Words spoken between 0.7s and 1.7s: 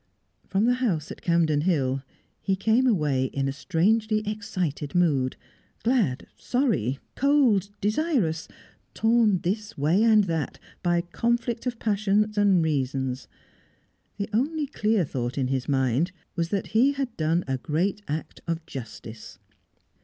house at Campden